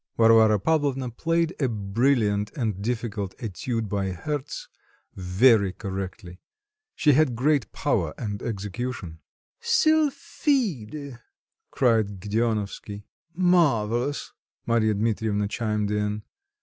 [0.17, 4.67] Varvara Pavlovna played a brilliant and difficult étude by Hertz
[5.15, 6.41] very correctly.
[6.95, 9.19] She had great power and execution.
[9.59, 11.19] "Sylphide!"
[11.69, 13.03] cried Gedeonovsky.
[13.35, 14.33] "Marvellous!"
[14.65, 16.23] Marya Dmitrievna chimed in.